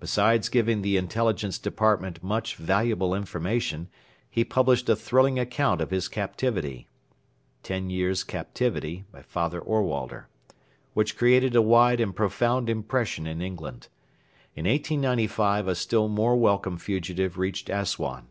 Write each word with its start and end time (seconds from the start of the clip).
Besides 0.00 0.48
giving 0.48 0.82
the 0.82 0.96
Intelligence 0.96 1.56
Department 1.56 2.24
much 2.24 2.56
valuable 2.56 3.14
information, 3.14 3.86
he 4.28 4.42
published 4.44 4.88
a 4.88 4.96
thrilling 4.96 5.38
account 5.38 5.80
of 5.80 5.92
his 5.92 6.08
captivity 6.08 6.88
[TEN 7.62 7.88
YEARS' 7.88 8.24
CAPTIVITY, 8.24 9.04
Father 9.22 9.60
Ohrwalder], 9.60 10.24
which 10.92 11.16
created 11.16 11.54
a 11.54 11.62
wide 11.62 12.00
and 12.00 12.16
profound 12.16 12.68
impression 12.68 13.28
in 13.28 13.40
England. 13.40 13.86
In 14.56 14.64
1895 14.66 15.68
a 15.68 15.76
still 15.76 16.08
more 16.08 16.34
welcome 16.34 16.76
fugitive 16.76 17.38
reached 17.38 17.68
Assuan. 17.68 18.24